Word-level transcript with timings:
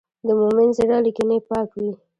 د 0.25 0.27
مؤمن 0.39 0.69
زړه 0.77 0.97
له 1.05 1.11
کینې 1.17 1.37
پاک 1.49 1.69
وي. 1.79 1.91